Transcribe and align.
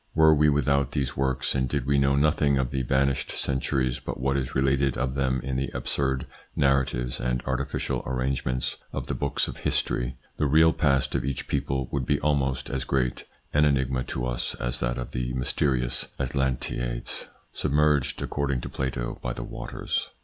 Were 0.15 0.33
we 0.33 0.49
without 0.49 0.93
these 0.93 1.15
works, 1.15 1.53
and 1.53 1.69
did 1.69 1.85
we 1.85 1.99
know 1.99 2.15
nothing 2.15 2.57
of 2.57 2.71
the 2.71 2.81
vanished 2.81 3.33
centuries 3.33 3.99
but 3.99 4.19
what 4.19 4.35
is 4.35 4.55
related 4.55 4.97
of 4.97 5.13
them 5.13 5.39
in 5.43 5.57
the 5.57 5.69
absurd 5.75 6.25
narratives 6.55 7.19
and 7.19 7.43
arti 7.45 7.65
ficial 7.65 8.03
arrangements 8.07 8.77
of 8.91 9.05
the 9.05 9.13
books 9.13 9.47
of 9.47 9.57
history, 9.57 10.17
the 10.37 10.47
real 10.47 10.73
past 10.73 11.13
of 11.13 11.23
each 11.23 11.47
people 11.47 11.87
would 11.91 12.07
be 12.07 12.19
almost 12.19 12.67
as 12.71 12.83
great 12.83 13.25
an 13.53 13.63
enigma 13.63 14.03
to 14.05 14.25
us 14.25 14.55
as 14.55 14.79
that 14.79 14.97
of 14.97 15.11
the 15.11 15.33
mysterious 15.33 16.07
Atlantiades 16.19 17.27
submerged, 17.53 18.23
according 18.23 18.59
to 18.61 18.69
Plato, 18.69 19.19
by 19.21 19.33
the 19.33 19.43
waters. 19.43 20.09